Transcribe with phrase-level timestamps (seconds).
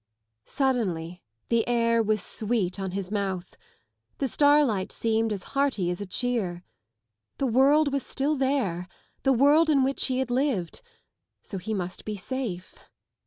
[0.47, 3.55] Ill Suddenly the air was sweet on his month.
[4.17, 6.63] The starlight seemed as hearty as a cheer.
[7.37, 8.87] The world was still there,
[9.21, 10.81] the world in which he had lived,
[11.43, 12.63] so he must be sale.